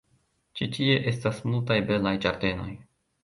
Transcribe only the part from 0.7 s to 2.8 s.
tie estas multaj belaj ĝardenoj.